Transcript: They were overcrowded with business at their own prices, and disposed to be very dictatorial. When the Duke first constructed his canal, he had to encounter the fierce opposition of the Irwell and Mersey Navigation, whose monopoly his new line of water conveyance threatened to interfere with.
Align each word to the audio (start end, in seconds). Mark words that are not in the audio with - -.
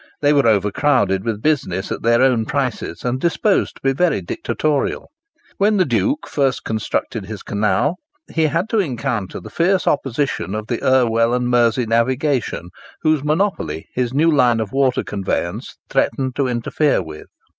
They 0.19 0.33
were 0.33 0.47
overcrowded 0.47 1.23
with 1.23 1.43
business 1.43 1.91
at 1.91 2.01
their 2.01 2.23
own 2.23 2.43
prices, 2.45 3.05
and 3.05 3.21
disposed 3.21 3.75
to 3.75 3.81
be 3.83 3.93
very 3.93 4.19
dictatorial. 4.19 5.11
When 5.59 5.77
the 5.77 5.85
Duke 5.85 6.25
first 6.27 6.63
constructed 6.63 7.27
his 7.27 7.43
canal, 7.43 7.97
he 8.33 8.47
had 8.47 8.67
to 8.69 8.79
encounter 8.79 9.39
the 9.39 9.51
fierce 9.51 9.85
opposition 9.85 10.55
of 10.55 10.65
the 10.65 10.83
Irwell 10.83 11.35
and 11.35 11.47
Mersey 11.49 11.85
Navigation, 11.85 12.71
whose 13.03 13.23
monopoly 13.23 13.89
his 13.93 14.11
new 14.11 14.31
line 14.31 14.59
of 14.59 14.71
water 14.71 15.03
conveyance 15.03 15.75
threatened 15.87 16.35
to 16.35 16.47
interfere 16.47 17.03
with. 17.03 17.27